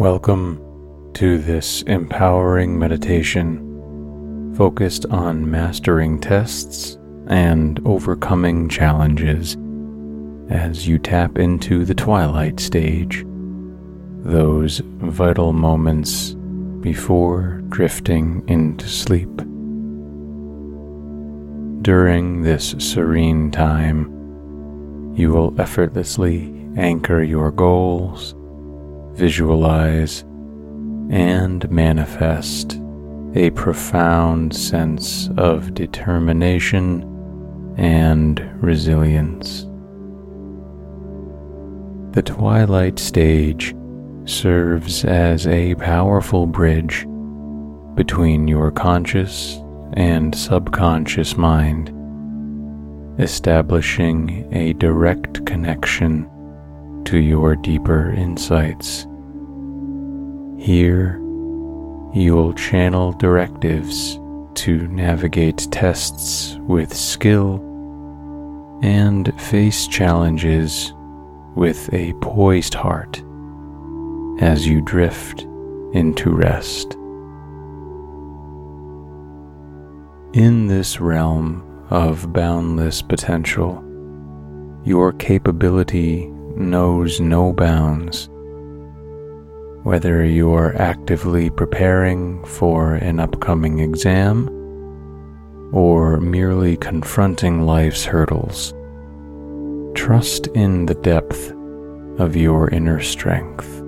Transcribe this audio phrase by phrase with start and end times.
[0.00, 9.58] Welcome to this empowering meditation focused on mastering tests and overcoming challenges
[10.48, 13.26] as you tap into the twilight stage,
[14.24, 16.34] those vital moments
[16.80, 19.28] before drifting into sleep.
[21.82, 24.06] During this serene time,
[25.14, 28.34] you will effortlessly anchor your goals
[29.20, 30.22] visualize,
[31.10, 32.80] and manifest
[33.34, 37.02] a profound sense of determination
[37.76, 39.66] and resilience.
[42.14, 43.74] The twilight stage
[44.24, 47.06] serves as a powerful bridge
[47.94, 49.60] between your conscious
[49.92, 51.92] and subconscious mind,
[53.20, 56.26] establishing a direct connection
[57.04, 59.06] to your deeper insights.
[60.60, 61.16] Here,
[62.12, 64.20] you'll channel directives
[64.56, 67.54] to navigate tests with skill
[68.82, 70.92] and face challenges
[71.54, 73.22] with a poised heart
[74.42, 75.44] as you drift
[75.94, 76.92] into rest.
[80.34, 83.82] In this realm of boundless potential,
[84.84, 88.28] your capability knows no bounds
[89.82, 94.48] whether you're actively preparing for an upcoming exam
[95.72, 98.74] or merely confronting life's hurdles.
[99.94, 101.52] Trust in the depth
[102.18, 103.80] of your inner strength.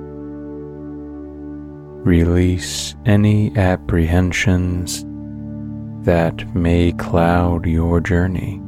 [2.05, 5.05] Release any apprehensions
[6.07, 8.61] that may cloud your journey.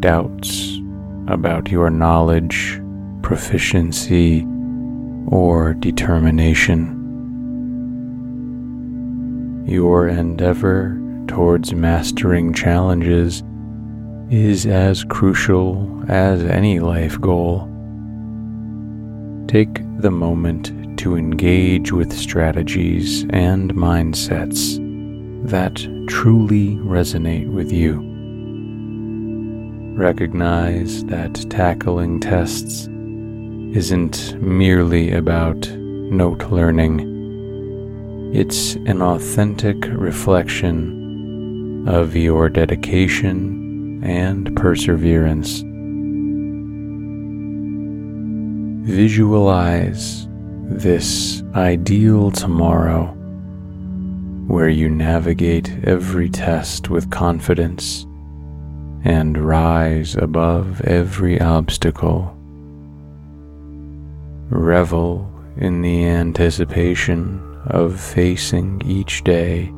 [0.00, 0.78] Doubts
[1.26, 2.80] about your knowledge,
[3.22, 4.46] proficiency,
[5.30, 6.94] or determination.
[9.66, 13.42] Your endeavor towards mastering challenges
[14.30, 17.60] is as crucial as any life goal.
[19.46, 24.78] Take the moment to engage with strategies and mindsets
[25.48, 25.76] that
[26.08, 28.04] truly resonate with you.
[29.96, 32.88] Recognize that tackling tests
[33.74, 37.00] isn't merely about note learning,
[38.34, 45.62] it's an authentic reflection of your dedication and perseverance.
[48.90, 50.26] Visualize
[50.64, 53.06] this ideal tomorrow
[54.46, 58.04] where you navigate every test with confidence
[59.04, 62.37] and rise above every obstacle
[64.50, 69.68] Revel in the anticipation of facing each day,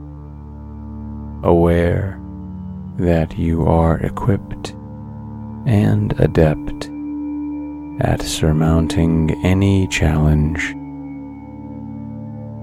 [1.42, 2.20] aware
[2.96, 4.70] that you are equipped
[5.66, 6.88] and adept
[8.00, 10.74] at surmounting any challenge.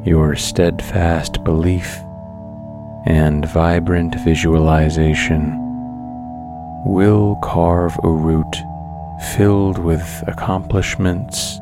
[0.08, 1.94] Your steadfast belief
[3.06, 5.56] and vibrant visualization
[6.86, 8.58] will carve a route
[9.36, 11.60] filled with accomplishments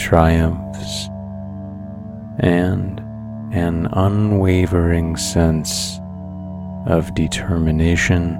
[0.00, 1.08] triumphs,
[2.38, 2.98] and
[3.52, 6.00] an unwavering sense
[6.86, 8.34] of determination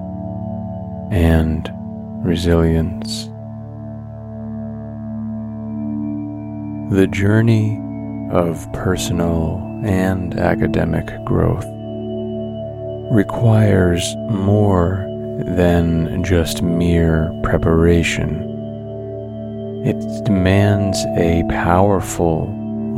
[1.12, 1.70] and
[2.24, 3.26] resilience.
[6.94, 7.78] The journey
[8.32, 11.66] of personal and academic growth
[13.12, 15.06] requires more
[15.44, 18.49] than just mere preparation
[19.82, 22.44] It demands a powerful,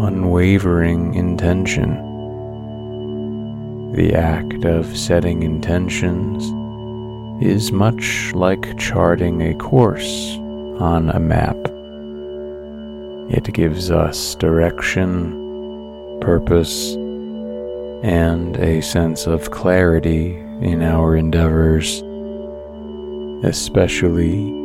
[0.05, 1.95] unwavering intention.
[3.93, 6.43] The act of setting intentions
[7.41, 10.37] is much like charting a course
[10.81, 11.57] on a map.
[13.33, 16.95] It gives us direction, purpose,
[18.03, 22.03] and a sense of clarity in our endeavors,
[23.45, 24.62] especially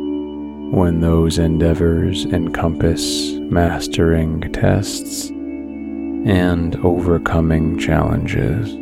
[0.70, 8.72] when those endeavors encompass mastering tests and overcoming challenges.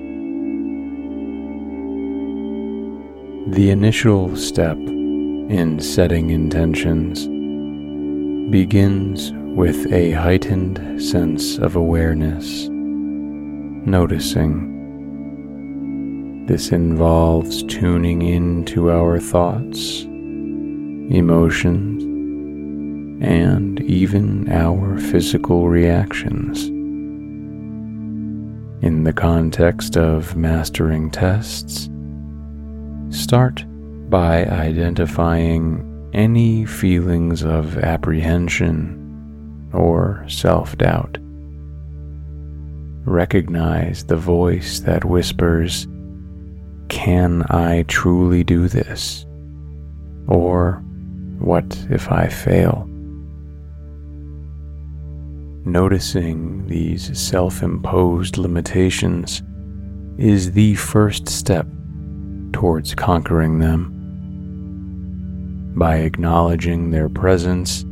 [3.54, 7.28] The initial step in setting intentions
[8.50, 12.68] begins with a heightened sense of awareness,
[13.86, 14.74] noticing.
[16.46, 20.06] This involves tuning into our thoughts,
[21.10, 22.02] emotions,
[23.22, 26.66] and even our physical reactions.
[28.84, 31.88] In the context of mastering tests,
[33.10, 33.64] Start
[34.10, 41.18] by identifying any feelings of apprehension or self doubt.
[43.04, 45.86] Recognize the voice that whispers,
[46.88, 49.24] Can I truly do this?
[50.26, 50.82] Or,
[51.38, 52.88] What if I fail?
[55.64, 59.42] Noticing these self imposed limitations
[60.16, 61.66] is the first step
[62.52, 63.92] towards conquering them.
[65.76, 67.84] By acknowledging their presence,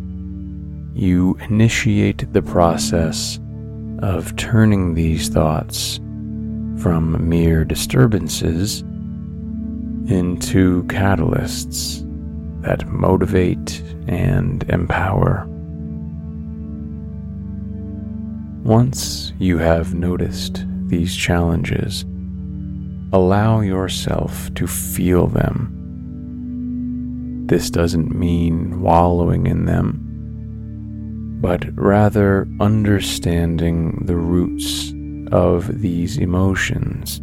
[0.94, 3.38] you initiate the process
[3.99, 5.99] of turning these thoughts
[6.79, 8.81] from mere disturbances
[10.08, 12.05] into catalysts
[12.65, 15.47] that motivate and empower.
[18.65, 22.07] Once you have noticed these challenges,
[23.13, 25.71] allow yourself to feel them.
[27.47, 34.95] This doesn't mean wallowing in them, but rather understanding the roots
[35.31, 37.21] of these emotions.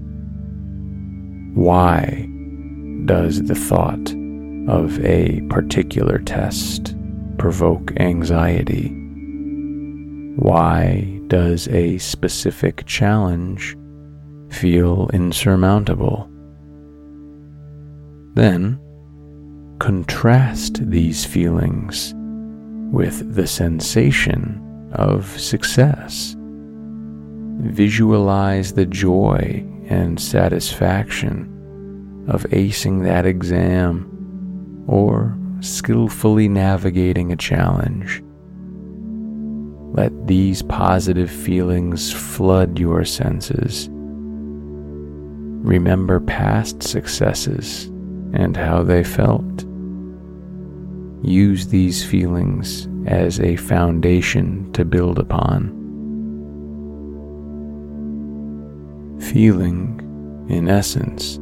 [1.55, 2.29] Why
[3.05, 4.13] does the thought
[4.67, 6.95] of a particular test
[7.37, 8.89] provoke anxiety?
[10.37, 13.75] Why does a specific challenge
[14.51, 16.29] feel insurmountable.
[18.35, 18.79] Then,
[19.79, 22.13] contrast these feelings
[22.93, 26.35] with the sensation of success.
[27.59, 31.47] Visualize the joy and satisfaction
[32.27, 34.07] of acing that exam
[34.91, 38.21] or skillfully navigating a challenge.
[39.93, 43.89] Let these positive feelings flood your senses
[45.61, 47.85] Remember past successes
[48.33, 49.63] and how they felt.
[51.21, 55.69] Use these feelings as a foundation to build upon.
[59.21, 59.99] Feeling,
[60.49, 61.37] in essence,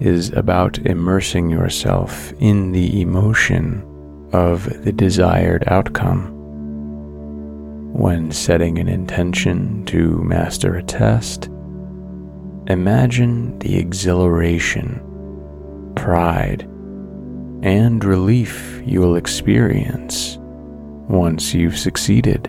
[0.00, 3.84] is about immersing yourself in the emotion
[4.32, 6.36] of the desired outcome.
[7.92, 11.48] When setting an intention to master a test,
[12.70, 15.00] Imagine the exhilaration,
[15.96, 16.62] pride,
[17.64, 20.38] and relief you will experience
[21.08, 22.44] once you've succeeded.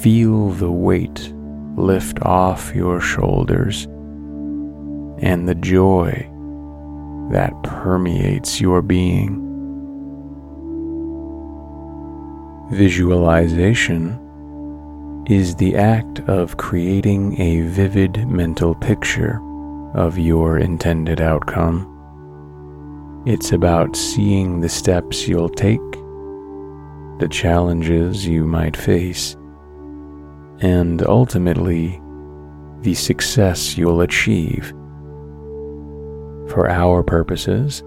[0.00, 1.34] Feel the weight
[1.76, 3.86] lift off your shoulders
[5.20, 6.28] and the joy
[7.30, 9.44] that permeates your being.
[12.70, 14.18] Visualization
[15.28, 19.40] is the act of creating a vivid mental picture
[19.94, 21.94] of your intended outcome.
[23.26, 25.80] It's about seeing the steps you'll take,
[27.18, 29.34] the challenges you might face,
[30.60, 32.00] and ultimately,
[32.80, 34.72] the success you'll achieve.
[36.48, 37.82] For our purposes,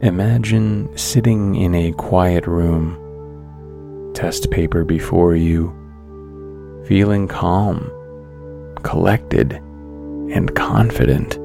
[0.00, 5.72] imagine sitting in a quiet room, test paper before you
[6.86, 7.90] feeling calm,
[8.82, 11.38] collected, and confident.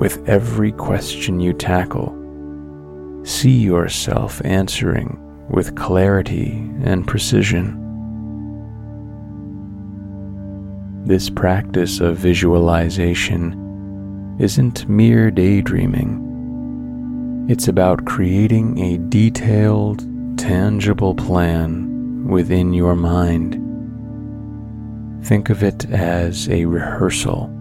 [0.00, 2.12] With every question you tackle,
[3.24, 5.18] see yourself answering
[5.50, 6.50] with clarity
[6.82, 7.76] and precision.
[11.04, 13.59] This practice of visualization
[14.40, 17.46] isn't mere daydreaming.
[17.50, 19.98] It's about creating a detailed,
[20.38, 23.58] tangible plan within your mind.
[25.26, 27.54] Think of it as a rehearsal.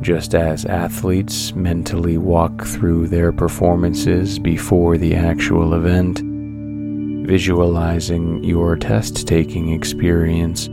[0.00, 6.20] Just as athletes mentally walk through their performances before the actual event,
[7.26, 10.68] visualizing your test taking experience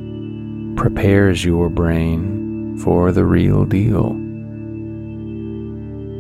[0.80, 4.22] prepares your brain for the real deal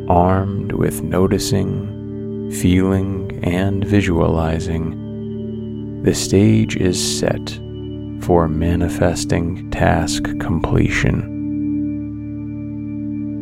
[0.10, 7.60] armed with noticing, feeling, and visualizing, the stage is set
[8.22, 11.32] for manifesting task completion.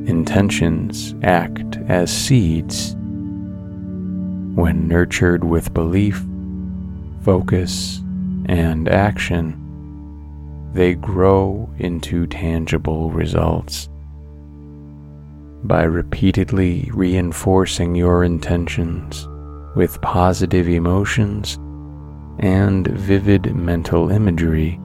[0.07, 2.95] Intentions act as seeds.
[4.55, 6.23] When nurtured with belief,
[7.23, 7.99] focus,
[8.45, 9.59] and action,
[10.73, 13.89] they grow into tangible results
[15.63, 19.27] by repeatedly reinforcing your intentions
[19.75, 21.57] with positive emotions
[22.39, 24.79] and vivid mental imagery,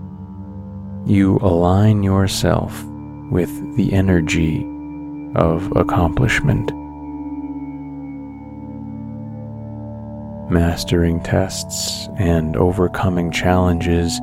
[1.04, 2.84] you align yourself
[3.30, 4.64] with the energy
[5.34, 6.70] of accomplishment.
[10.50, 14.20] Mastering tests and overcoming challenges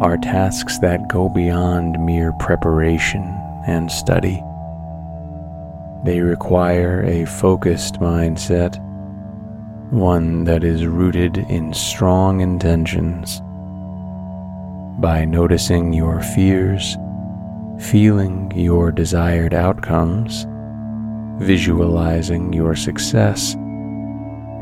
[0.00, 3.22] are tasks that go beyond mere preparation
[3.66, 4.42] and study.
[6.06, 8.78] They require a focused mindset,
[9.90, 13.40] one that is rooted in strong intentions.
[15.00, 16.96] By noticing your fears,
[17.80, 20.46] feeling your desired outcomes,
[21.44, 23.54] visualizing your success,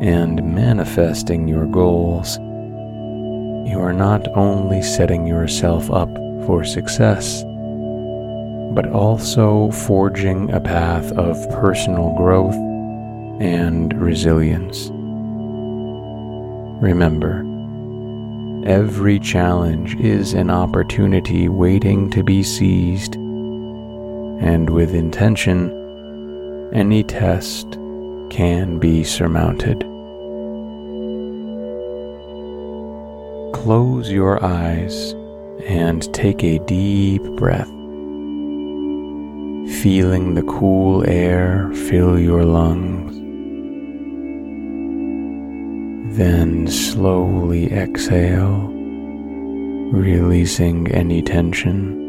[0.01, 2.39] and manifesting your goals,
[3.69, 6.09] you are not only setting yourself up
[6.47, 7.45] for success
[8.75, 12.55] but also forging a path of personal growth
[13.41, 14.91] and resilience.
[16.83, 17.45] Remember,
[18.69, 25.71] every challenge is an opportunity waiting to be seized, and with intention,
[26.75, 27.79] any test
[28.31, 29.81] can be surmounted.
[33.55, 35.13] Close your eyes
[35.65, 37.71] and take a deep breath
[39.69, 43.15] feeling the cool air fill your lungs.
[46.17, 48.69] Then slowly exhale,
[49.91, 52.03] releasing any tension.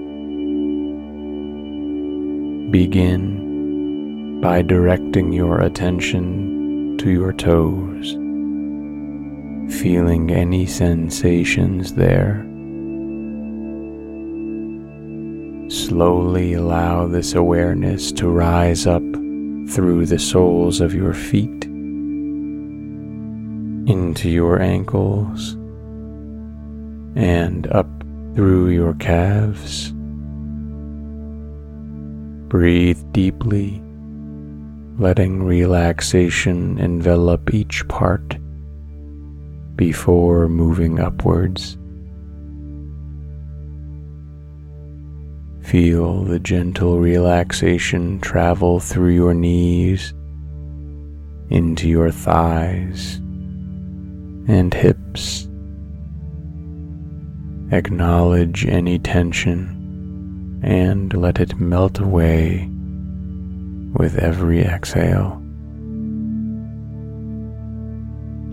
[2.72, 8.12] Begin by directing your attention to your toes,
[9.80, 12.46] feeling any sensations there.
[15.68, 21.66] Slowly allow this awareness to rise up through the soles of your feet,
[23.88, 25.54] into your ankles,
[27.16, 27.88] and up
[28.36, 29.92] through your calves.
[32.48, 33.82] Breathe deeply,
[35.00, 38.38] letting relaxation envelop each part
[39.76, 41.78] before moving upwards.
[45.66, 50.14] Feel the gentle relaxation travel through your knees,
[51.50, 53.16] into your thighs
[54.48, 55.48] and hips.
[57.72, 62.70] Acknowledge any tension and let it melt away
[63.94, 65.42] with every exhale.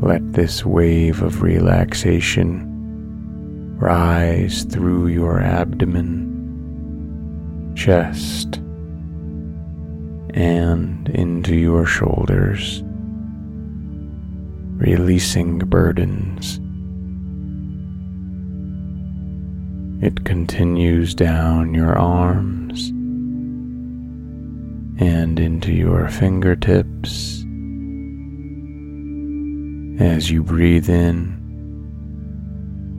[0.01, 2.71] Let this wave of relaxation
[3.79, 6.32] rise through your abdomen
[7.75, 8.57] chest,
[10.35, 12.83] and into your shoulders,
[14.77, 16.59] releasing burdens.
[20.05, 22.89] It continues down your arms
[25.01, 27.45] and into your fingertips.
[30.01, 31.39] As you breathe in,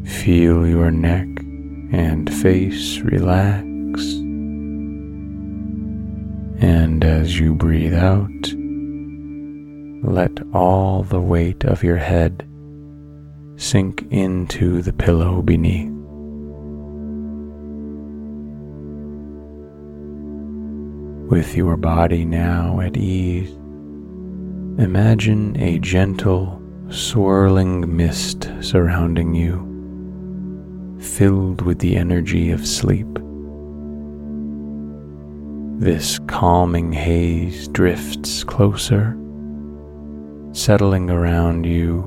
[0.05, 1.27] feel your neck
[1.91, 4.22] and face relax.
[6.63, 8.53] And as you breathe out,
[10.09, 12.47] let all the weight of your head
[13.57, 15.91] sink into the pillow beneath.
[21.29, 23.49] With your body now at ease,
[24.79, 29.59] imagine a gentle, swirling mist surrounding you,
[31.01, 33.19] filled with the energy of sleep.
[35.83, 39.17] This calming haze drifts closer
[40.53, 42.03] settling around you,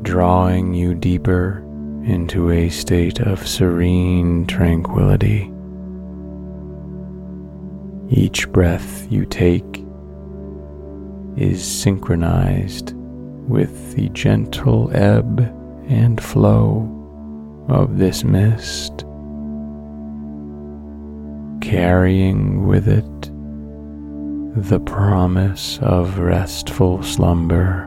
[0.00, 1.58] drawing you deeper
[2.02, 5.52] into a state of serene tranquility.
[8.08, 9.84] Each breath you take
[11.36, 12.94] is synchronized
[13.50, 15.40] with the gentle ebb
[15.88, 16.88] and flow
[17.68, 19.04] of this mist,
[21.70, 23.22] carrying with it
[24.60, 27.86] the promise of restful slumber.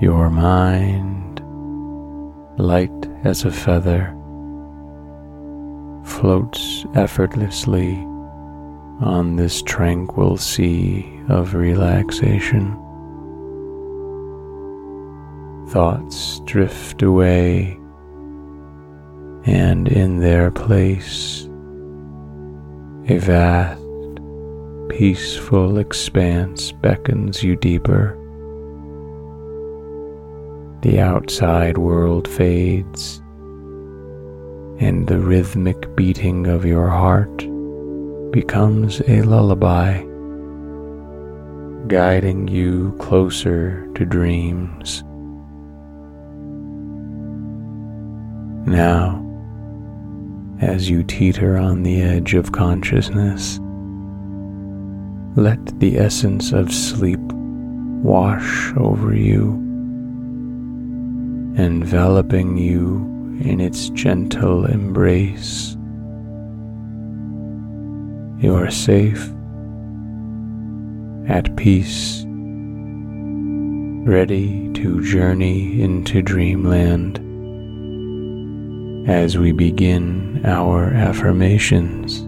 [0.00, 1.40] Your mind,
[2.58, 2.90] light
[3.22, 4.12] as a feather,
[6.04, 7.94] floats effortlessly
[8.98, 12.72] on this tranquil sea of relaxation.
[15.68, 17.78] Thoughts drift away,
[19.46, 21.44] and in their place,
[23.08, 23.80] a vast,
[24.88, 28.18] peaceful expanse beckons you deeper.
[30.82, 33.18] The outside world fades,
[34.78, 37.38] and the rhythmic beating of your heart
[38.32, 40.02] becomes a lullaby,
[41.86, 45.04] guiding you closer to dreams.
[48.68, 49.25] Now,
[50.60, 53.60] as you teeter on the edge of consciousness.
[55.36, 59.52] Let the essence of sleep wash over you,
[61.58, 62.96] enveloping you
[63.42, 65.76] in its gentle embrace.
[68.42, 69.30] You are safe,
[71.28, 72.24] at peace,
[74.06, 77.25] ready to journey into dreamland
[79.06, 82.22] as we begin our affirmations.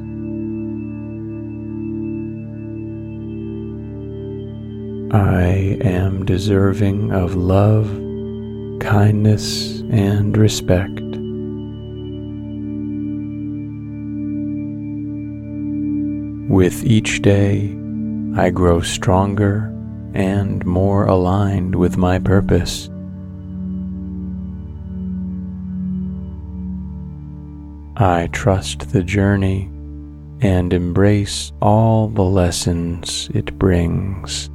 [5.13, 7.89] I am deserving of love,
[8.81, 11.01] kindness, and respect.
[16.49, 17.77] With each day,
[18.37, 19.75] I grow stronger
[20.15, 22.89] and more aligned with my purpose.
[28.01, 29.65] I trust the journey
[30.41, 34.51] and embrace all the lessons it brings.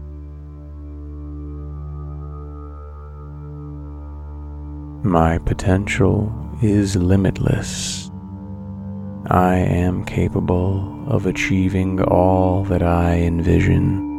[5.03, 8.09] My potential is limitless.
[9.27, 14.09] I am capable of achieving all that I envision.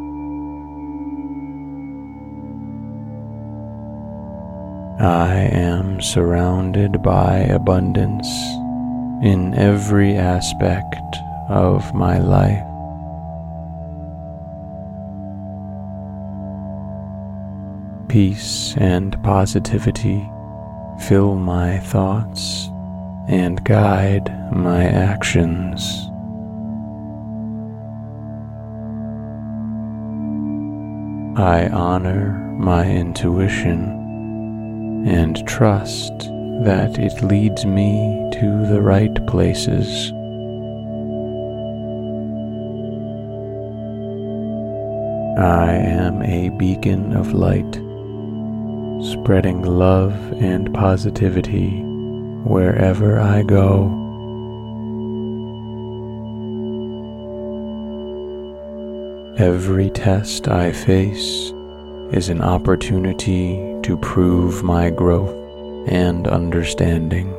[5.00, 8.28] I am surrounded by abundance
[9.24, 11.16] in every aspect
[11.48, 12.62] of my life.
[18.06, 20.28] Peace and positivity
[21.08, 22.68] fill my thoughts
[23.26, 25.80] and guide my actions.
[31.38, 34.02] I honor my intuition
[35.08, 36.30] and trust
[36.62, 40.12] that it leads me to the right places.
[45.36, 47.74] I am a beacon of light,
[49.12, 51.82] spreading love and positivity
[52.44, 54.00] wherever I go.
[59.36, 61.52] Every test I face
[62.12, 65.43] is an opportunity to prove my growth
[65.86, 67.32] and understanding.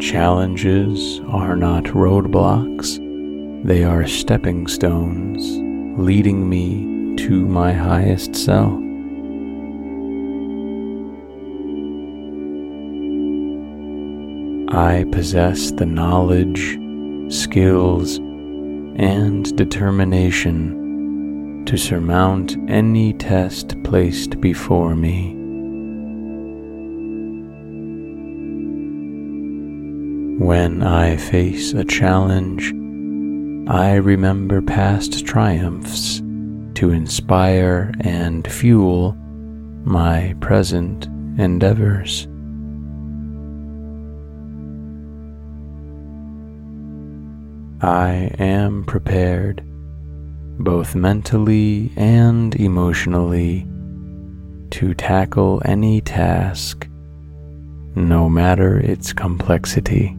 [0.00, 2.96] Challenges are not roadblocks,
[3.64, 5.42] they are stepping stones
[5.98, 8.72] leading me to my highest self.
[14.72, 16.78] I possess the knowledge,
[17.28, 20.79] skills, and determination
[21.66, 25.36] to surmount any test placed before me.
[30.44, 32.72] When I face a challenge,
[33.68, 36.18] I remember past triumphs
[36.74, 39.12] to inspire and fuel
[39.84, 41.06] my present
[41.38, 42.26] endeavors.
[47.82, 49.62] I am prepared
[50.62, 53.66] both mentally and emotionally,
[54.70, 56.86] to tackle any task,
[57.94, 60.16] no matter its complexity.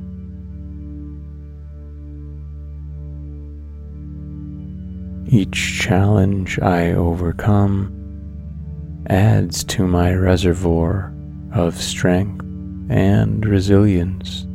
[5.28, 7.98] Each challenge I overcome
[9.08, 11.14] adds to my reservoir
[11.54, 12.44] of strength
[12.90, 14.46] and resilience.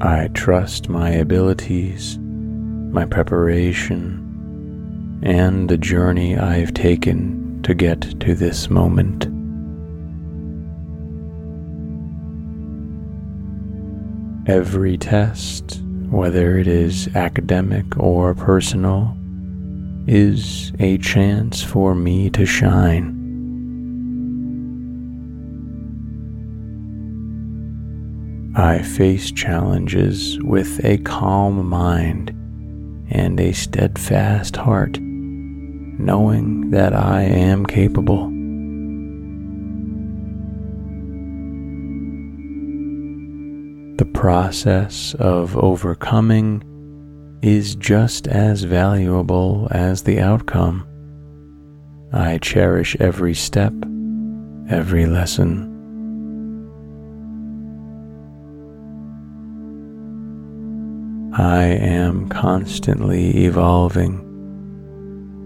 [0.00, 4.20] I trust my abilities, my preparation,
[5.22, 9.26] and the journey I've taken to get to this moment.
[14.46, 15.80] Every test,
[16.10, 19.16] whether it is academic or personal,
[20.06, 23.13] is a chance for me to shine.
[28.56, 32.30] I face challenges with a calm mind
[33.10, 38.28] and a steadfast heart, knowing that I am capable.
[43.96, 46.62] The process of overcoming
[47.42, 50.86] is just as valuable as the outcome.
[52.12, 53.74] I cherish every step,
[54.70, 55.73] every lesson.
[61.36, 64.20] I am constantly evolving,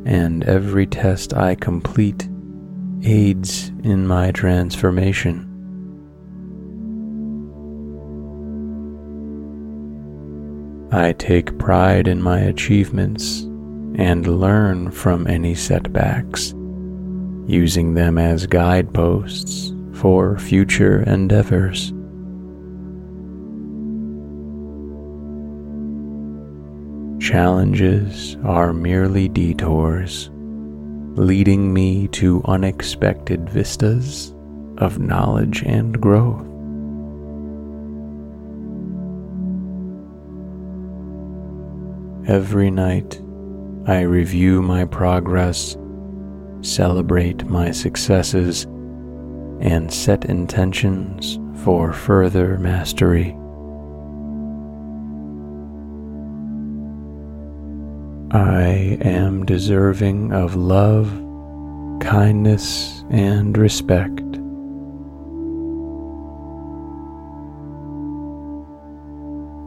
[0.05, 2.29] and every test I complete
[3.05, 5.47] aids in my transformation.
[10.93, 13.45] I take pride in my achievements
[13.95, 16.53] and learn from any setbacks,
[17.47, 21.95] using them as guideposts for future endeavors.
[27.29, 34.35] Challenges are merely detours, leading me to unexpected vistas
[34.79, 36.41] of knowledge and growth.
[42.27, 43.21] Every night,
[43.85, 45.77] I review my progress,
[46.63, 48.65] celebrate my successes,
[49.61, 53.37] and set intentions for further mastery.
[58.31, 61.09] I am deserving of love,
[62.01, 64.21] kindness, and respect.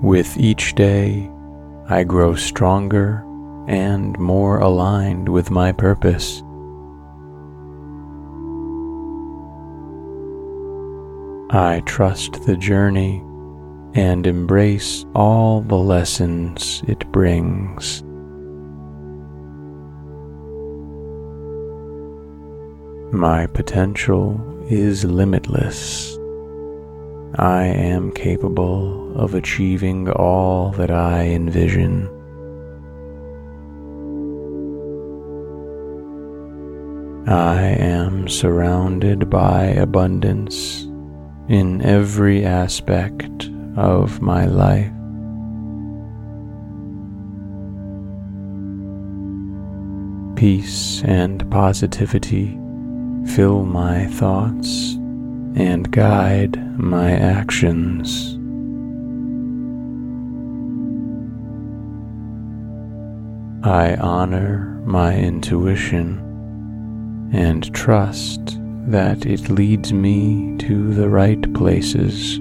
[0.04, 1.28] With each day,
[1.90, 3.26] I grow stronger
[3.68, 6.44] and more aligned with my purpose.
[11.50, 13.24] I trust the journey
[13.96, 18.04] and embrace all the lessons it brings.
[23.12, 26.18] My potential is limitless.
[27.36, 32.08] I am capable of achieving all that I envision.
[37.28, 40.84] I am surrounded by abundance
[41.50, 44.90] in every aspect of my life.
[50.38, 52.58] Peace and positivity
[53.28, 54.94] fill my thoughts
[55.56, 58.38] and guide my actions.
[63.64, 66.20] I honor my intuition
[67.34, 68.58] and trust
[68.88, 72.40] that it leads me to the right places.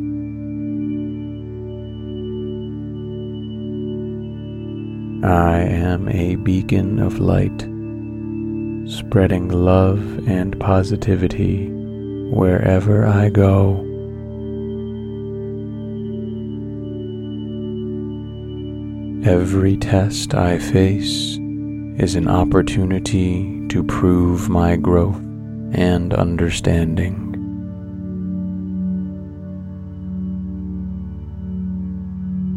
[5.23, 7.67] I am a beacon of light
[8.91, 13.87] spreading love and positivity wherever I go.
[19.25, 21.39] Every test I face
[22.03, 25.21] is an opportunity to prove my growth
[25.73, 27.29] and understanding.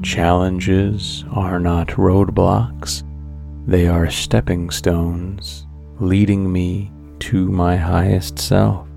[0.01, 3.03] Challenges are not roadblocks,
[3.67, 5.67] they are stepping stones
[6.07, 8.87] leading me to my highest self.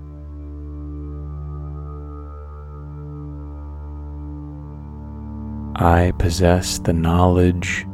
[5.75, 7.85] I possess the knowledge,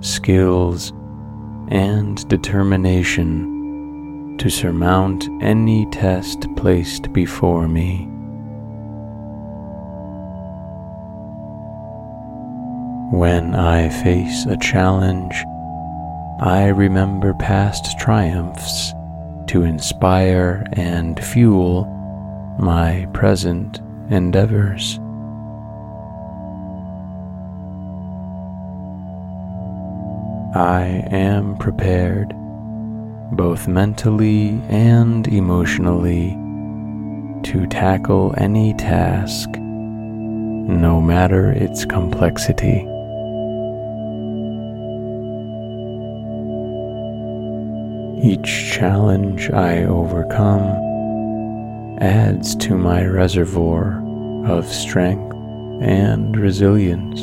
[0.00, 0.92] skills,
[1.68, 8.08] and determination to surmount any test placed before me.
[13.12, 15.44] When I face a challenge,
[16.44, 18.92] I remember past triumphs
[19.46, 21.84] to inspire and fuel
[22.58, 23.78] my present
[24.10, 24.98] endeavors.
[30.56, 32.30] I am prepared,
[33.36, 36.30] both mentally and emotionally,
[37.44, 42.84] to tackle any task, no matter its complexity.
[48.24, 50.60] Each challenge I overcome
[52.00, 54.00] adds to my reservoir
[54.46, 55.34] of strength
[55.82, 57.20] and resilience.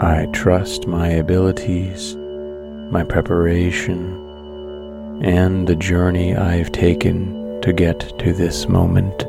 [0.00, 2.14] I trust my abilities,
[2.92, 4.14] my preparation,
[5.24, 9.24] and the journey I've taken to get to this moment.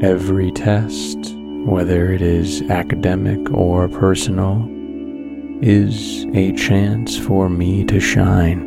[0.00, 1.34] Every test,
[1.66, 4.64] whether it is academic or personal,
[5.60, 8.62] is a chance for me to shine.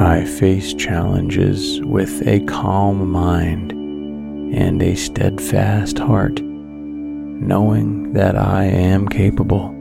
[0.00, 9.06] I face challenges with a calm mind and a steadfast heart, knowing that I am
[9.06, 9.75] capable.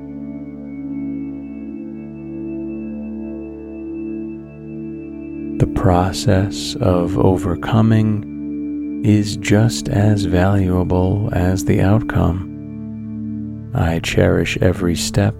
[5.58, 13.72] The process of overcoming is just as valuable as the outcome.
[13.74, 15.34] I cherish every step,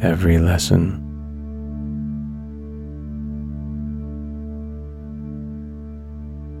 [0.00, 1.02] every lesson.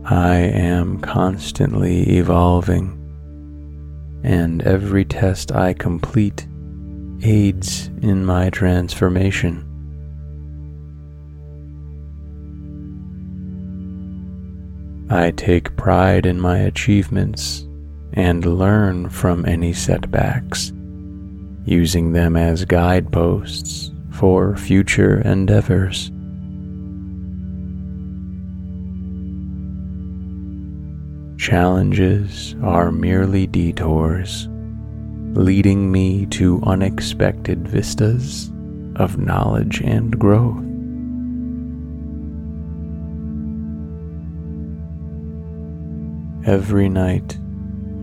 [0.04, 2.98] I am constantly evolving,
[4.24, 6.48] and every test I complete
[7.22, 9.65] aids in my transformation.
[15.16, 17.66] I take pride in my achievements
[18.12, 20.72] and learn from any setbacks,
[21.64, 26.10] using them as guideposts for future endeavors.
[31.38, 34.48] Challenges are merely detours,
[35.32, 38.52] leading me to unexpected vistas
[38.96, 40.65] of knowledge and growth.
[46.46, 47.40] Every night,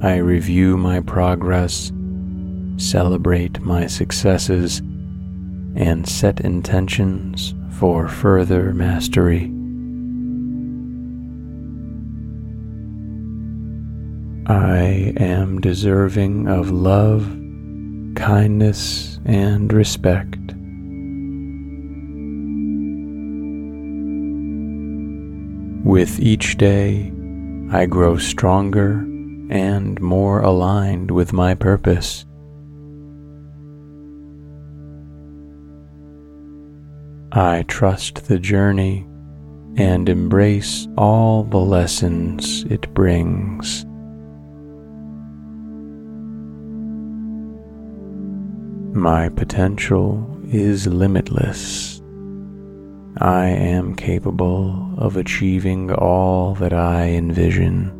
[0.01, 1.93] I review my progress,
[2.75, 4.79] celebrate my successes,
[5.77, 9.45] and set intentions for further mastery.
[14.45, 17.23] I am deserving of love,
[18.15, 20.37] kindness, and respect.
[25.85, 27.12] With each day,
[27.73, 28.99] I grow stronger
[29.49, 32.23] and more aligned with my purpose.
[37.31, 39.07] I trust the journey
[39.75, 43.85] and embrace all the lessons it brings.
[48.95, 51.92] My potential is limitless
[53.17, 57.91] I am capable of achieving all that I envision.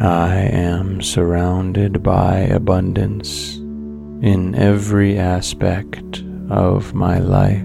[0.00, 7.64] I am surrounded by abundance in every aspect of my life.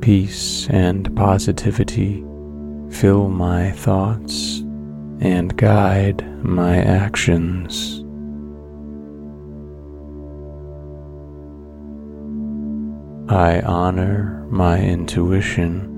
[0.00, 2.24] Peace and positivity
[2.90, 4.62] fill my thoughts
[5.20, 8.02] and guide my actions.
[13.28, 15.94] I honor my intuition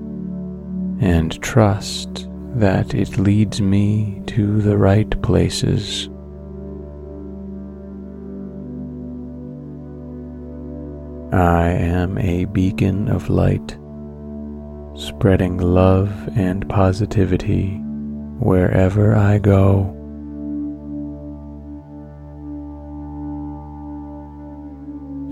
[1.01, 6.09] and trust that it leads me to the right places.
[11.31, 13.77] I am a beacon of light,
[14.95, 17.79] spreading love and positivity
[18.39, 19.95] wherever I go.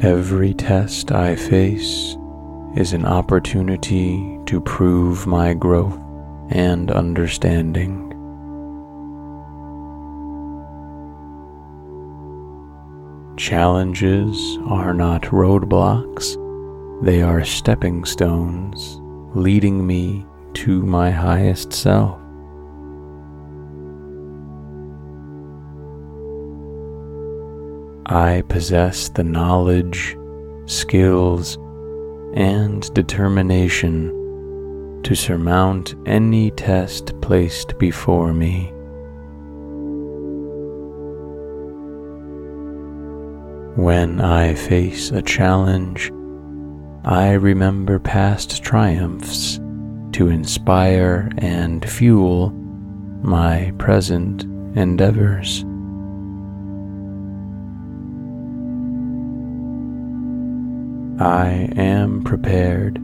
[0.01, 2.15] Every test I face
[2.75, 5.99] is an opportunity to prove my growth
[6.49, 8.03] and understanding.
[13.37, 16.35] Challenges are not roadblocks,
[17.03, 19.01] they are stepping stones
[19.33, 22.19] leading me to my highest self.
[28.09, 30.17] I possess the knowledge,
[30.65, 31.57] skills,
[32.35, 34.13] and determination
[35.03, 38.71] to surmount any test placed before me.
[43.75, 46.09] When I face a challenge,
[47.03, 49.57] I remember past triumphs
[50.13, 52.51] to inspire and fuel
[53.21, 54.45] my present
[54.77, 55.65] endeavors.
[61.19, 62.99] I am prepared,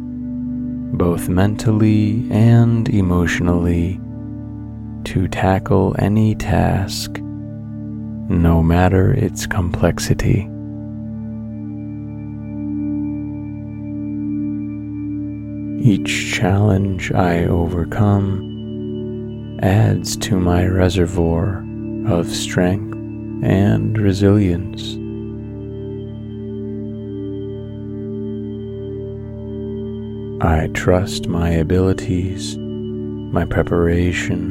[0.97, 3.99] both mentally and emotionally,
[5.05, 10.47] to tackle any task, no matter its complexity.
[15.83, 18.51] Each challenge I overcome
[19.63, 21.65] adds to my reservoir
[22.07, 22.95] of strength
[23.43, 25.02] and resilience.
[30.45, 34.43] I trust my abilities, my preparation,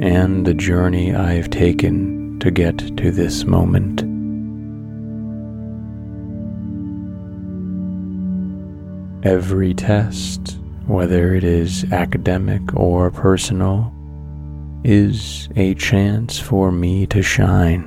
[0.00, 4.00] and the journey I've taken to get to this moment.
[9.22, 13.92] Every test, whether it is academic or personal,
[14.82, 17.86] is a chance for me to shine.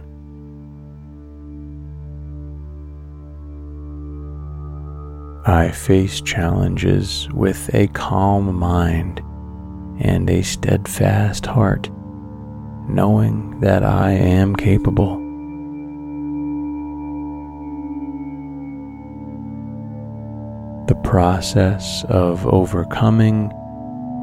[5.46, 9.20] I face challenges with a calm mind
[10.00, 11.90] and a steadfast heart,
[12.88, 15.18] knowing that I am capable.
[20.88, 23.52] The process of overcoming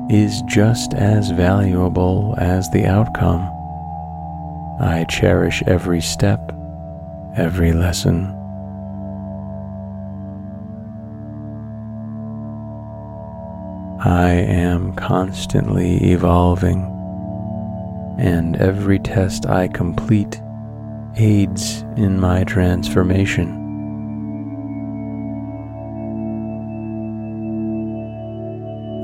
[0.09, 3.43] is just as valuable as the outcome.
[4.81, 6.51] I cherish every step,
[7.37, 8.40] every lesson.
[14.03, 16.81] I am constantly evolving,
[18.19, 20.41] and every test I complete
[21.17, 23.51] aids in my transformation.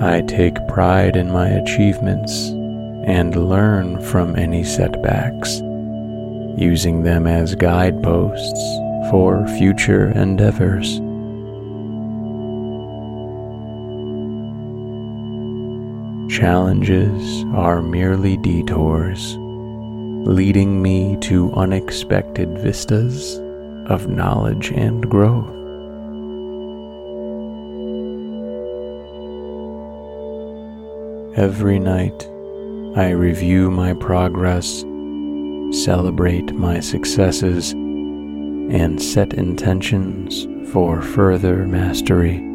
[0.00, 2.48] I take pride in my achievements
[3.06, 5.58] and learn from any setbacks,
[6.56, 8.78] using them as guideposts
[9.10, 11.02] for future endeavors.
[16.36, 23.38] Challenges are merely detours, leading me to unexpected vistas
[23.86, 25.48] of knowledge and growth.
[31.38, 32.28] Every night,
[32.98, 34.80] I review my progress,
[35.84, 42.45] celebrate my successes, and set intentions for further mastery.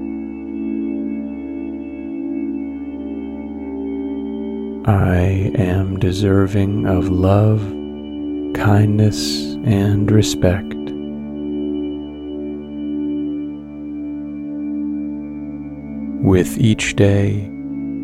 [4.85, 7.59] I am deserving of love,
[8.55, 10.73] kindness, and respect.
[16.25, 17.47] With each day,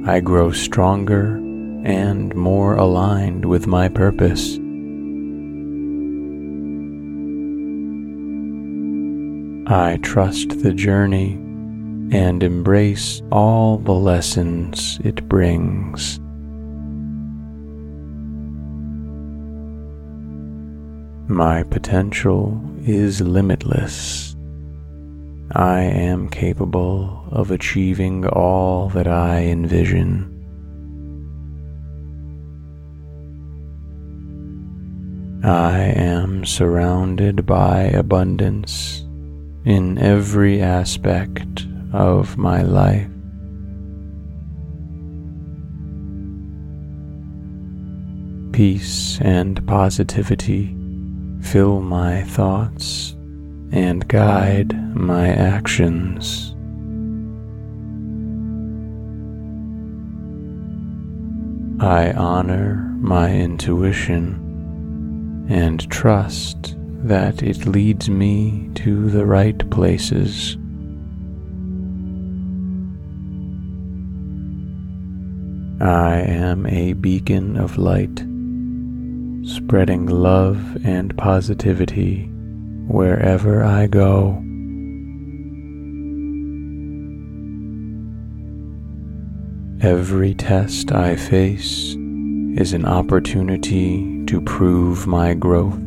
[0.06, 1.38] I grow stronger
[1.84, 4.60] and more aligned with my purpose.
[9.68, 11.34] I trust the journey
[12.12, 16.20] and embrace all the lessons it brings.
[21.30, 24.34] My potential is limitless.
[25.52, 30.34] I am capable of achieving all that I envision.
[35.44, 39.02] I am surrounded by abundance
[39.66, 43.10] in every aspect of my life.
[48.54, 50.74] Peace and positivity
[51.42, 53.16] fill my thoughts
[53.72, 56.54] and guide my actions.
[61.80, 64.44] I honor my intuition
[65.50, 70.58] and trust that it leads me to the right places.
[75.80, 78.24] I am a beacon of light
[79.48, 82.26] spreading love and positivity
[82.86, 84.44] wherever I go.
[89.82, 91.96] Every test I face
[92.60, 95.80] is an opportunity to prove my growth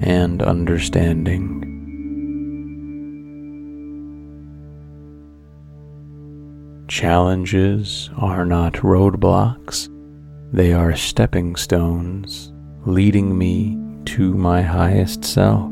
[0.00, 1.56] and understanding.
[6.86, 9.88] Challenges are not roadblocks,
[10.52, 12.52] they are stepping stones
[12.88, 15.70] leading me to my highest self.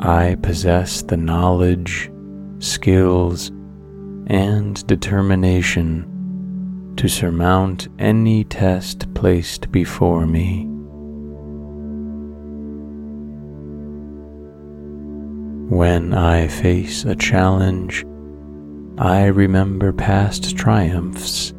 [0.00, 2.10] I possess the knowledge,
[2.58, 3.52] skills,
[4.26, 10.66] and determination to surmount any test placed before me.
[15.68, 18.04] When I face a challenge,
[19.02, 21.54] I remember past triumphs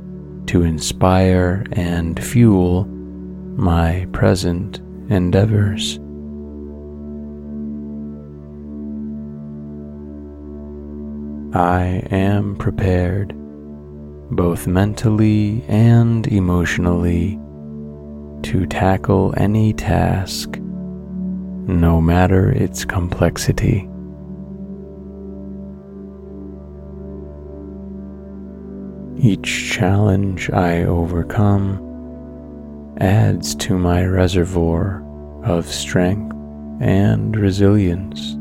[0.45, 4.77] to inspire and fuel my present
[5.09, 5.97] endeavors.
[11.55, 13.33] I am prepared,
[14.29, 17.39] both mentally and emotionally,
[18.43, 23.90] to tackle any task, no matter its complexity.
[29.23, 31.77] Each challenge I overcome
[32.99, 35.03] adds to my reservoir
[35.43, 36.35] of strength
[36.79, 38.35] and resilience.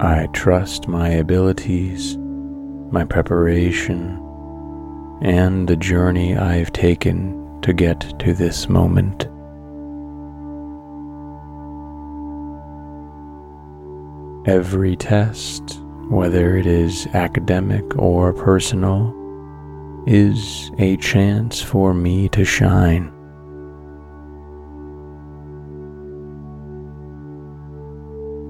[0.00, 2.16] I trust my abilities,
[2.92, 4.16] my preparation,
[5.22, 9.26] and the journey I've taken to get to this moment.
[14.44, 15.78] Every test,
[16.08, 19.14] whether it is academic or personal,
[20.04, 23.12] is a chance for me to shine.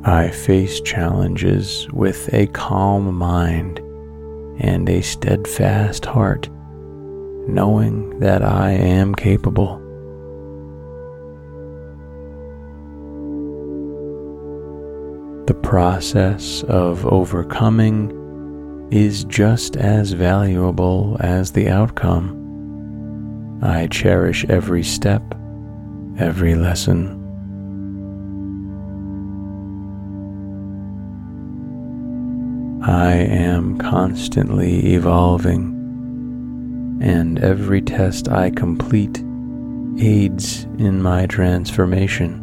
[0.03, 3.78] I face challenges with a calm mind
[4.61, 6.49] and a steadfast heart,
[7.47, 9.82] knowing that I am capable.
[15.72, 18.12] Process of overcoming
[18.90, 23.58] is just as valuable as the outcome.
[23.62, 25.22] I cherish every step,
[26.18, 27.18] every lesson.
[32.84, 35.70] I am constantly evolving,
[37.00, 39.20] and every test I complete
[39.98, 42.41] aids in my transformation.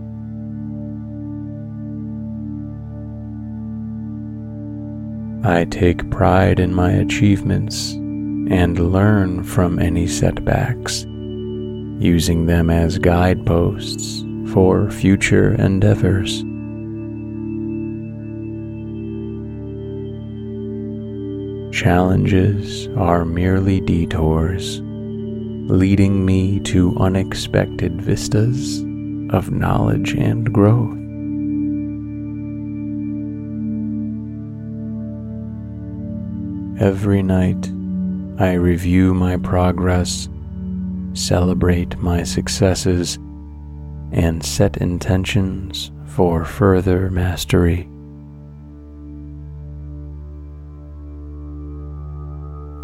[5.44, 14.26] I take pride in my achievements and learn from any setbacks, using them as guideposts
[14.52, 16.44] for future endeavors.
[21.74, 28.82] Challenges are merely detours, leading me to unexpected vistas
[29.34, 30.98] of knowledge and growth.
[36.80, 37.70] Every night,
[38.42, 40.30] I review my progress,
[41.12, 43.18] celebrate my successes,
[44.14, 47.90] and set intentions for further mastery.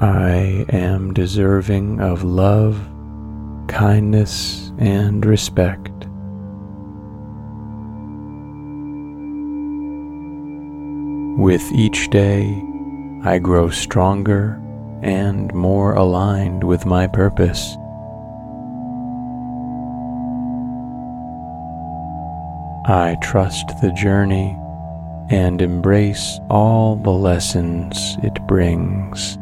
[0.01, 2.77] I am deserving of love,
[3.69, 5.89] kindness, and respect.
[11.39, 12.61] With each day,
[13.25, 14.61] I grow stronger
[15.01, 17.75] and more aligned with my purpose.
[22.87, 24.55] I trust the journey
[25.31, 29.39] and embrace all the lessons it brings.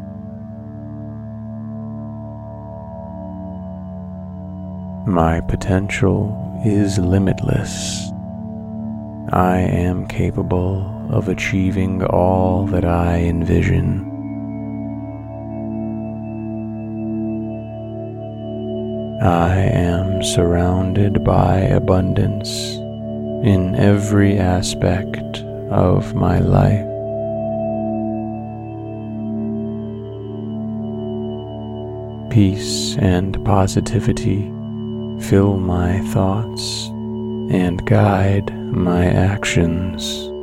[5.06, 8.10] My potential is limitless.
[9.30, 14.10] I am capable of achieving all that I envision.
[19.22, 22.50] I am surrounded by abundance
[23.46, 25.38] in every aspect
[25.70, 26.84] of my life.
[32.30, 34.50] Peace and positivity
[35.20, 36.88] fill my thoughts
[37.50, 40.33] and guide my actions.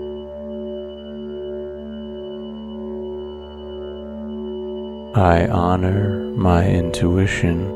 [5.14, 7.70] I honor my intuition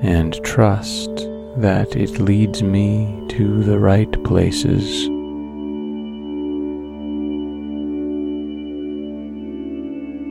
[0.00, 1.10] and trust
[1.56, 5.06] that it leads me to the right places.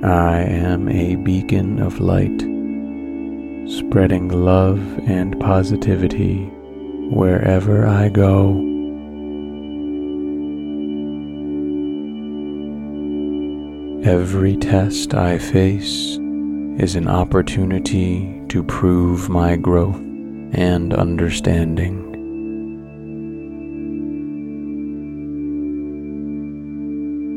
[0.01, 2.39] I am a beacon of light
[3.69, 6.45] spreading love and positivity
[7.11, 8.68] wherever I go.
[14.03, 16.17] Every test I face
[16.79, 22.05] is an opportunity to prove my growth and understanding.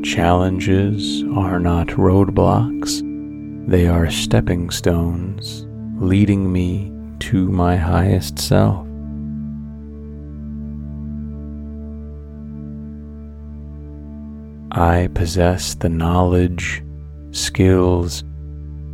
[0.05, 3.01] Challenges are not roadblocks,
[3.69, 8.92] they are stepping stones leading me to my highest self.
[14.75, 16.83] I possess the knowledge,
[17.31, 18.25] skills,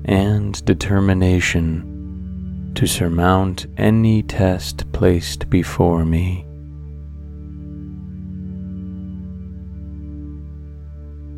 [0.05, 6.45] and determination to surmount any test placed before me.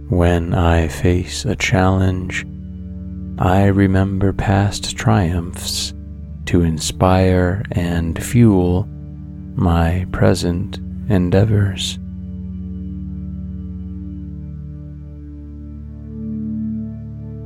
[0.09, 2.47] When I face a challenge,
[3.39, 5.93] I remember past triumphs
[6.47, 8.89] to inspire and fuel
[9.55, 10.79] my present
[11.11, 12.00] endeavors.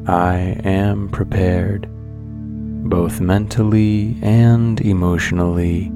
[0.07, 1.89] I am prepared,
[2.91, 5.91] both mentally and emotionally,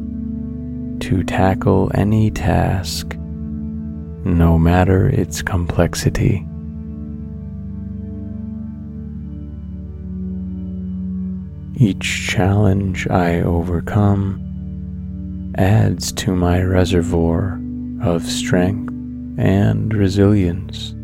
[1.01, 6.47] to tackle any task, no matter its complexity.
[11.77, 17.61] Each challenge I overcome adds to my reservoir
[18.03, 18.91] of strength
[19.39, 20.95] and resilience.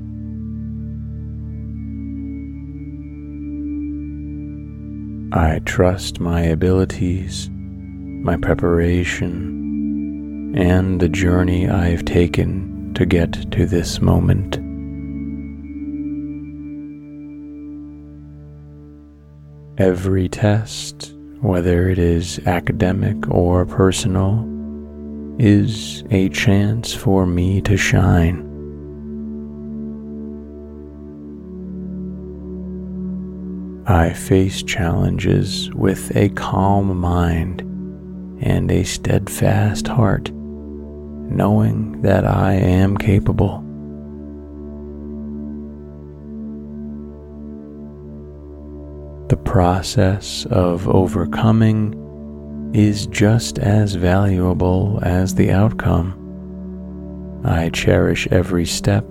[5.37, 14.01] I trust my abilities, my preparation, and the journey I've taken to get to this
[14.01, 14.59] moment.
[19.77, 24.49] Every test, whether it is academic or personal,
[25.41, 28.44] is a chance for me to shine.
[33.87, 37.61] I face challenges with a calm mind
[38.41, 43.61] and a steadfast heart, knowing that I am capable.
[49.29, 56.21] The process of overcoming is just as valuable as the outcome.
[57.45, 59.05] I cherish every step,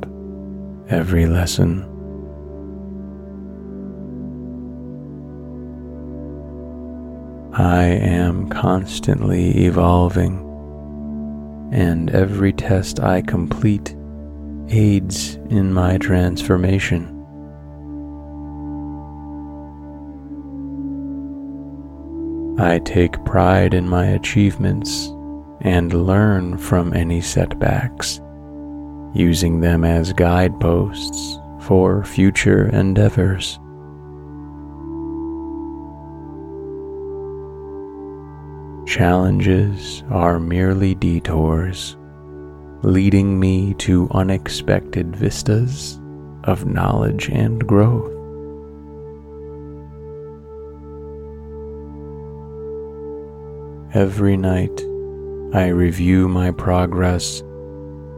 [0.89, 1.92] every lesson.
[7.55, 10.39] I am constantly evolving,
[11.71, 13.95] and every test I complete
[14.69, 17.09] aids in my transformation.
[22.59, 25.09] I take pride in my achievements
[25.61, 28.19] and learn from any setbacks,
[29.13, 33.59] using them as guideposts for future endeavors.
[38.85, 41.95] Challenges are merely detours,
[42.81, 45.99] leading me to unexpected vistas
[46.43, 48.11] of knowledge and growth.
[53.95, 54.81] Every night,
[55.53, 57.41] I review my progress,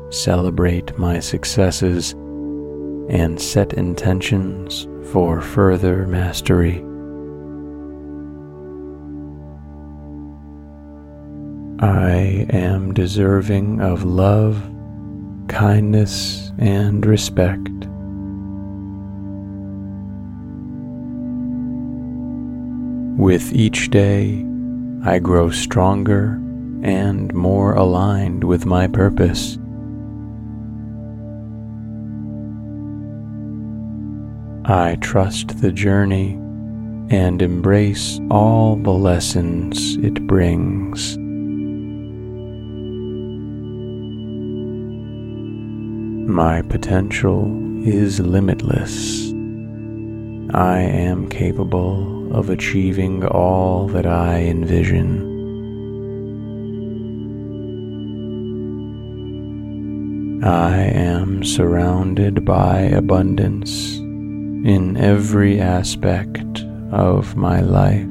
[0.10, 2.14] celebrate my successes,
[3.08, 6.84] and set intentions for further mastery.
[11.80, 14.64] I am deserving of love,
[15.50, 17.70] kindness, and respect.
[23.20, 24.46] With each day,
[25.04, 26.42] I grow stronger
[26.82, 29.58] and more aligned with my purpose.
[34.64, 36.34] I trust the journey
[37.10, 41.18] and embrace all the lessons it brings.
[46.26, 47.46] My potential
[47.88, 49.30] is limitless.
[50.56, 55.22] I am capable of achieving all that I envision.
[60.44, 68.10] I am surrounded by abundance in every aspect of my life.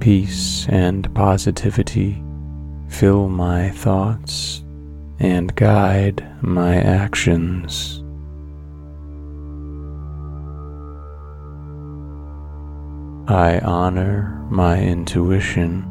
[0.00, 2.23] Peace and positivity
[2.94, 4.62] fill my thoughts
[5.18, 8.04] and guide my actions.
[13.26, 15.82] I honor my intuition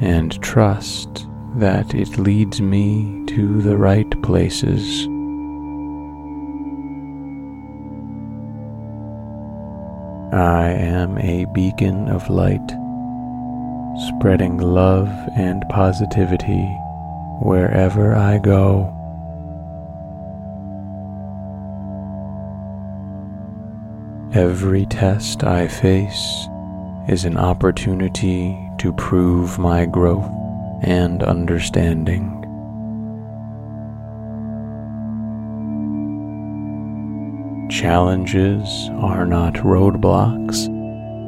[0.00, 1.26] and trust
[1.56, 5.06] that it leads me to the right places.
[10.32, 12.70] I am a beacon of light,
[14.06, 16.64] spreading love and positivity
[17.42, 18.94] wherever I go.
[24.34, 26.46] Every test I face
[27.08, 30.30] is an opportunity to prove my growth
[30.82, 32.34] and understanding.
[37.68, 40.66] Challenges are not roadblocks,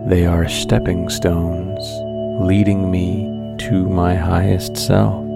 [0.09, 2.10] they are stepping stones
[2.41, 5.27] leading me to my highest self.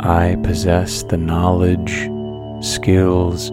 [0.00, 2.08] I possess the knowledge,
[2.64, 3.50] skills,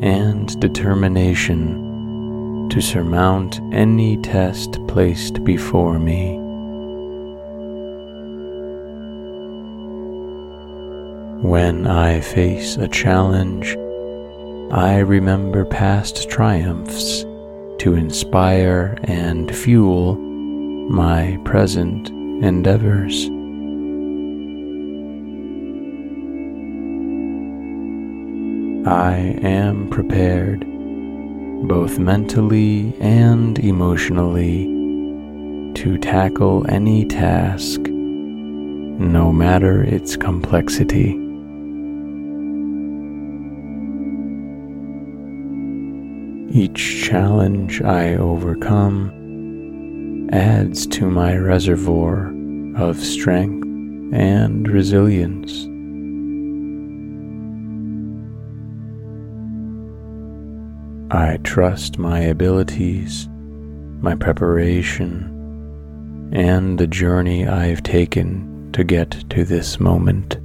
[0.00, 6.38] and determination to surmount any test placed before me.
[11.42, 13.76] When I face a challenge,
[14.72, 17.24] I remember past triumphs
[17.80, 23.26] to inspire and fuel my present endeavors.
[28.88, 30.60] I am prepared,
[31.68, 34.64] both mentally and emotionally,
[35.74, 41.21] to tackle any task, no matter its complexity.
[46.54, 52.26] Each challenge I overcome adds to my reservoir
[52.76, 53.66] of strength
[54.14, 55.62] and resilience.
[61.10, 63.30] I trust my abilities,
[64.02, 65.24] my preparation,
[66.34, 70.36] and the journey I've taken to get to this moment.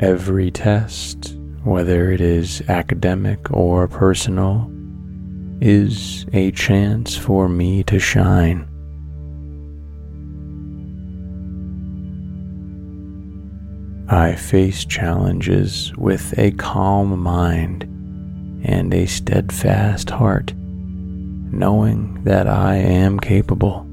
[0.00, 4.70] Every test, whether it is academic or personal,
[5.62, 8.68] is a chance for me to shine.
[14.08, 17.84] I face challenges with a calm mind
[18.64, 23.85] and a steadfast heart, knowing that I am capable.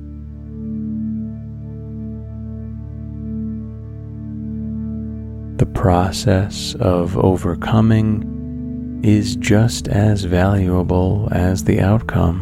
[5.84, 12.39] Process of overcoming is just as valuable as the outcome.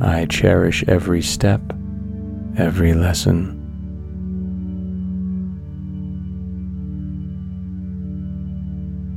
[0.00, 1.62] I cherish every step,
[2.58, 3.56] every lesson.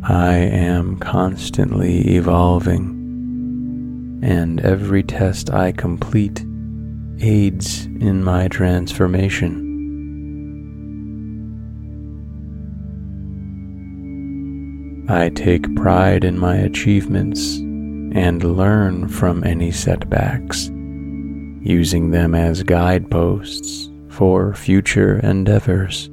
[0.08, 2.92] I am constantly evolving,
[4.22, 6.42] and every test I complete
[7.22, 9.63] aids in my transformation.
[15.10, 20.70] I take pride in my achievements and learn from any setbacks,
[21.62, 26.10] using them as guideposts for future endeavors.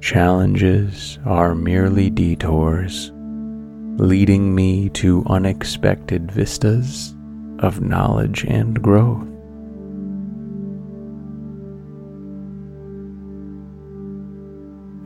[0.00, 3.12] Challenges are merely detours,
[3.98, 7.14] leading me to unexpected vistas
[7.58, 9.28] of knowledge and growth.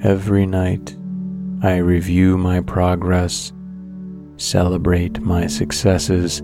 [0.05, 0.97] Every night,
[1.63, 3.53] I review my progress,
[4.37, 6.41] celebrate my successes,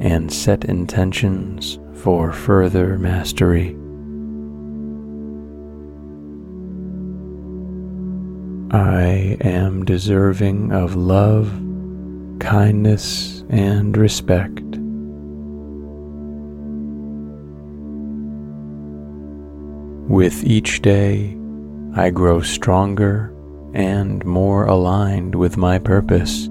[0.00, 3.76] and set intentions for further mastery.
[8.72, 11.52] I am deserving of love,
[12.40, 14.64] kindness, and respect.
[20.10, 21.35] With each day,
[21.98, 23.32] I grow stronger
[23.72, 26.50] and more aligned with my purpose.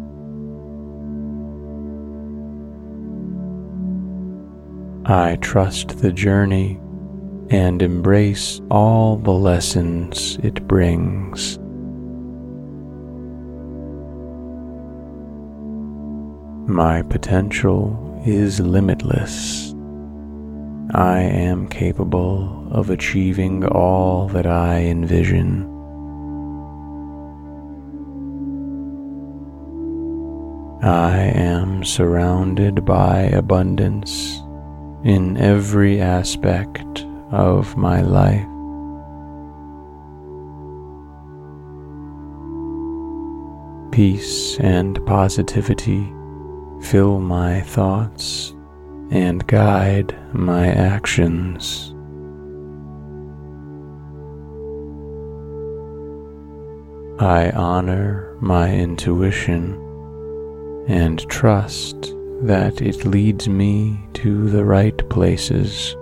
[5.05, 6.79] I trust the journey
[7.51, 11.59] and embrace all the lessons it brings.
[16.67, 19.74] My potential is limitless
[20.95, 25.65] I am capable of achieving all that I envision.
[30.81, 34.39] I am surrounded by abundance
[35.03, 38.47] in every aspect of my life.
[43.91, 46.09] Peace and positivity
[46.79, 48.54] fill my thoughts
[49.15, 51.93] and guide my actions.
[57.17, 59.75] I honor my intuition
[60.89, 65.95] and trust that it leads me to the right places.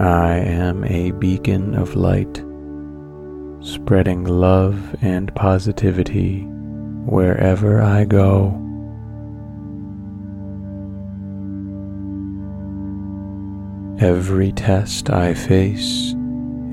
[0.00, 2.42] I am a beacon of light,
[3.60, 6.48] spreading love and positivity
[7.04, 8.60] wherever I go.
[14.00, 16.14] Every test I face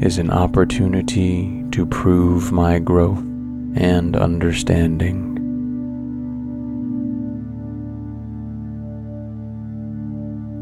[0.01, 3.19] is an opportunity to prove my growth
[3.75, 5.27] and understanding.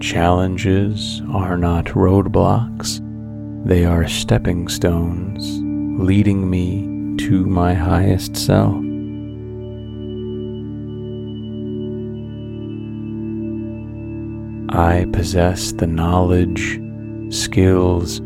[0.01, 2.99] Challenges are not roadblocks,
[3.65, 5.59] they are stepping stones
[5.99, 8.89] leading me to my highest self.
[14.72, 16.80] I possess the knowledge,
[17.34, 18.20] skills,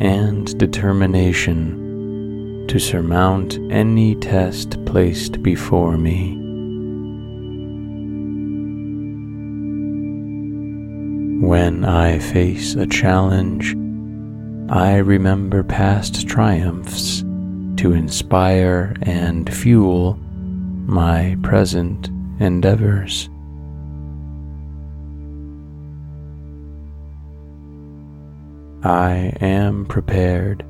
[0.00, 6.36] and determination to surmount any test placed before me.
[11.46, 13.76] When I face a challenge,
[14.70, 17.20] I remember past triumphs
[17.76, 20.18] to inspire and fuel
[20.86, 22.08] my present
[22.40, 23.30] endeavors.
[28.82, 30.64] I am prepared,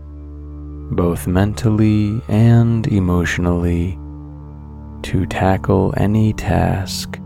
[0.91, 3.97] both mentally and emotionally,
[5.03, 7.21] to tackle any task,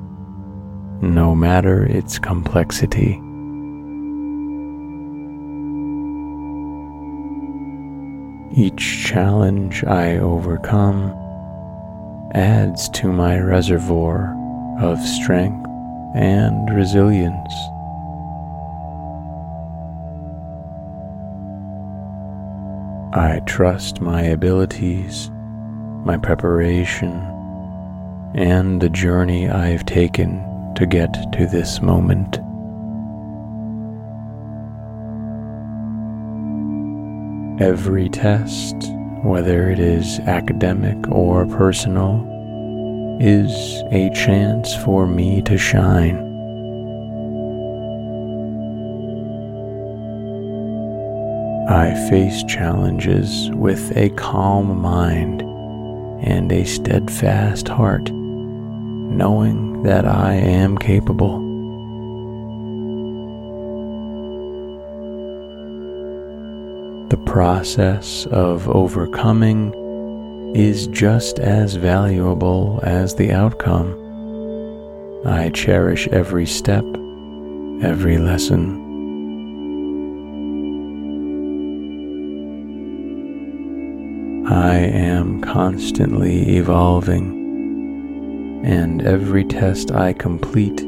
[1.01, 3.19] no matter its complexity.
[8.55, 11.13] Each challenge I overcome
[12.35, 14.37] adds to my reservoir
[14.81, 15.67] of strength
[16.15, 17.55] and resilience.
[23.17, 25.31] I trust my abilities,
[26.05, 27.13] my preparation,
[28.35, 30.43] and the journey I've taken
[30.75, 32.41] to get to this moment.
[37.63, 38.75] Every test,
[39.23, 42.27] whether it is academic or personal,
[43.21, 43.53] is
[43.93, 46.34] a chance for me to shine.
[51.69, 55.41] I face challenges with a calm mind
[56.23, 61.39] and a steadfast heart, knowing that I am capable.
[67.09, 69.73] The process of overcoming
[70.55, 73.99] is just as valuable as the outcome.
[75.25, 76.85] I cherish every step,
[77.83, 78.84] every lesson
[84.47, 90.83] I am constantly evolving, and every test I complete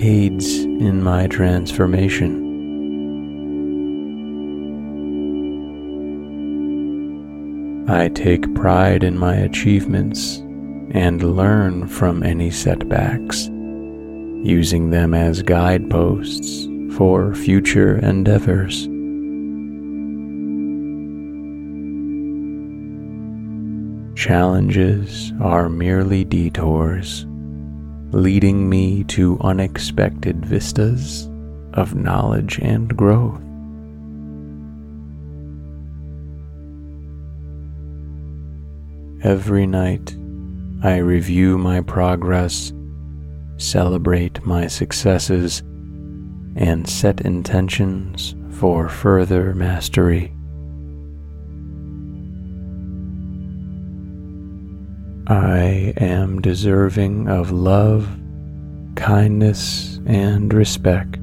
[0.00, 2.40] aids in my transformation.
[7.88, 10.38] I take pride in my achievements
[10.90, 13.46] and learn from any setbacks,
[14.42, 16.66] using them as guideposts
[16.96, 18.88] for future endeavors.
[24.22, 27.26] Challenges are merely detours,
[28.12, 31.28] leading me to unexpected vistas
[31.72, 33.40] of knowledge and growth.
[39.24, 40.16] Every night,
[40.84, 42.72] I review my progress,
[43.56, 45.64] celebrate my successes,
[46.54, 50.32] and set intentions for further mastery.
[55.28, 58.08] I am deserving of love,
[58.96, 61.20] kindness, and respect.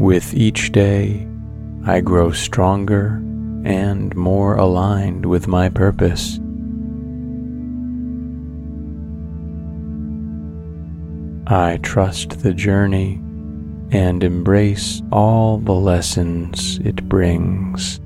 [0.00, 1.28] With each day,
[1.84, 3.22] I grow stronger
[3.64, 6.38] and more aligned with my purpose.
[11.46, 13.20] I trust the journey
[13.90, 18.00] and embrace all the lessons it brings.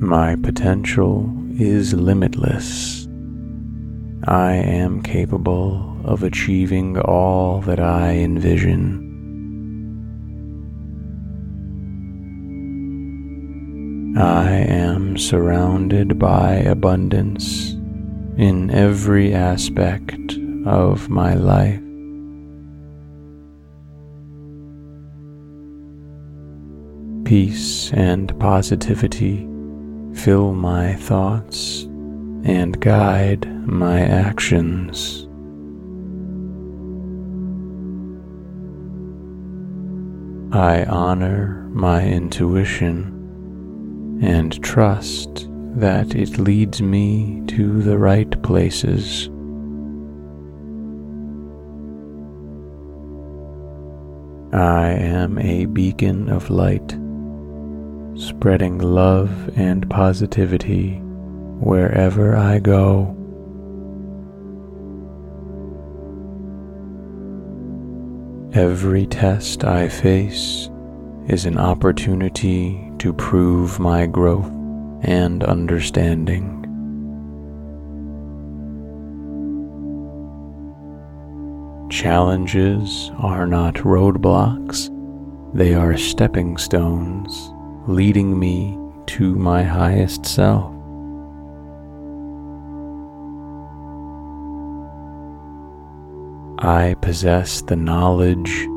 [0.00, 1.28] My potential
[1.58, 3.08] is limitless.
[4.28, 9.04] I am capable of achieving all that I envision.
[14.16, 17.72] I am surrounded by abundance
[18.36, 21.80] in every aspect of my life.
[27.24, 29.48] Peace and positivity
[30.14, 31.82] fill my thoughts
[32.44, 35.24] and guide my actions.
[40.52, 43.14] I honor my intuition
[44.22, 49.28] and trust that it leads me to the right places.
[54.52, 56.96] I am a beacon of light,
[58.18, 60.98] spreading love and positivity
[61.60, 63.14] wherever I go.
[68.52, 70.68] Every test I face
[71.28, 74.50] is an opportunity to prove my growth
[75.02, 76.56] and understanding.
[81.88, 84.90] Challenges are not roadblocks,
[85.54, 87.52] they are stepping stones
[87.88, 90.74] leading me to my highest self.
[96.58, 98.68] I possess the knowledge,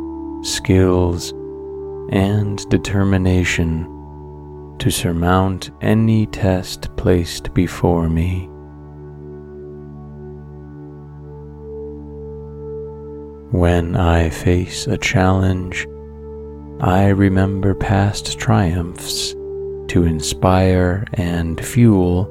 [0.43, 1.31] skills,
[2.09, 3.85] and determination
[4.79, 8.47] to surmount any test placed before me.
[13.51, 15.85] When I face a challenge,
[16.83, 19.33] I remember past triumphs
[19.89, 22.25] to inspire and fuel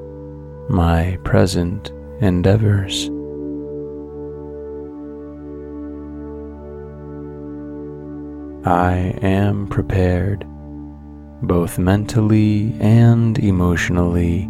[0.69, 1.89] my present
[2.19, 3.05] endeavors.
[8.67, 10.45] I am prepared,
[11.43, 14.49] both mentally and emotionally,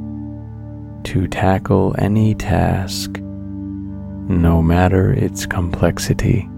[1.03, 6.49] to tackle any task, no matter its complexity.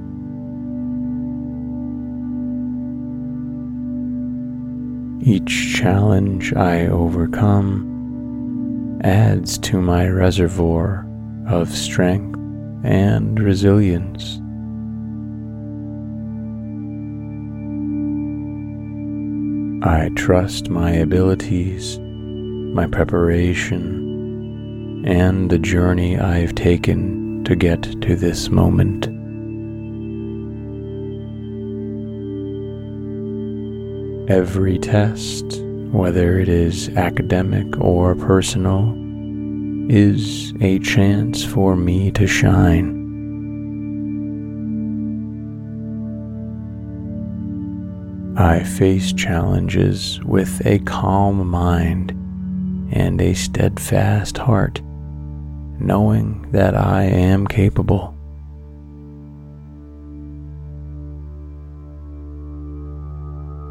[5.26, 11.08] Each challenge I overcome adds to my reservoir
[11.48, 12.38] of strength
[12.84, 14.42] and resilience.
[19.88, 21.98] I trust my abilities,
[22.76, 29.13] my preparation, and the journey I've taken to get to this moment.
[34.30, 35.60] Every test,
[35.92, 38.96] whether it is academic or personal,
[39.92, 43.04] is a chance for me to shine.
[48.38, 52.12] I face challenges with a calm mind
[52.94, 54.82] and a steadfast heart,
[55.82, 58.13] knowing that I am capable.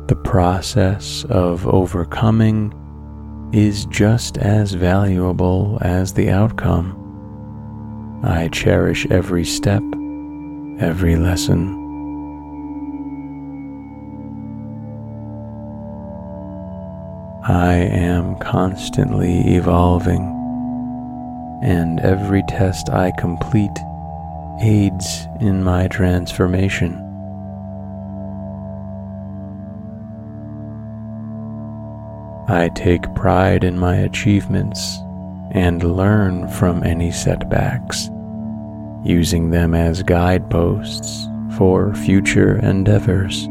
[0.09, 2.73] The process of overcoming
[3.53, 6.99] is just as valuable as the outcome.
[8.25, 9.83] I cherish every step,
[10.81, 11.83] every lesson
[17.45, 20.23] I am constantly evolving,
[21.61, 23.77] and every test I complete
[24.61, 27.12] aids in my transformation.
[32.49, 34.99] I take pride in my achievements
[35.53, 38.11] and learn from any setbacks,
[39.05, 43.47] using them as guideposts for future endeavors.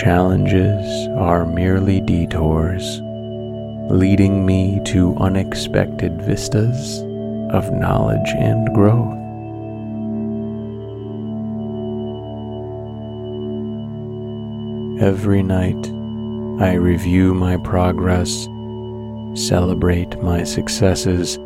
[0.00, 3.00] Challenges are merely detours,
[3.90, 7.00] leading me to unexpected vistas
[7.50, 9.27] of knowledge and growth.
[15.00, 15.86] Every night,
[16.60, 18.48] I review my progress,
[19.34, 21.36] celebrate my successes,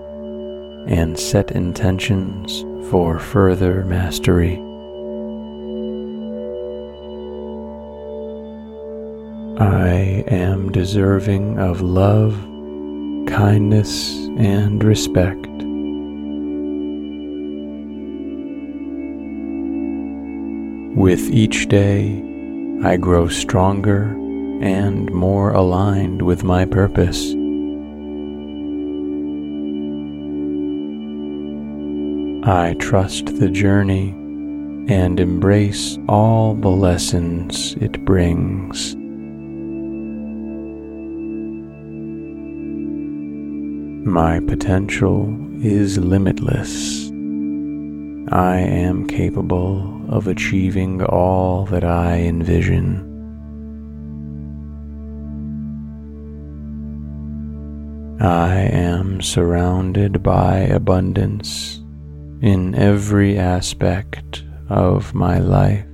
[0.89, 4.55] and set intentions for further mastery.
[9.61, 12.33] I am deserving of love,
[13.29, 15.47] kindness, and respect.
[20.97, 22.32] With each day,
[22.85, 24.03] I grow stronger
[24.61, 27.33] and more aligned with my purpose.
[32.45, 34.09] I trust the journey
[34.89, 38.97] and embrace all the lessons it brings.
[44.05, 45.33] My potential
[45.65, 47.12] is limitless.
[48.33, 53.11] I am capable of achieving all that I envision.
[58.23, 61.83] I am surrounded by abundance
[62.41, 65.92] in every aspect of my life.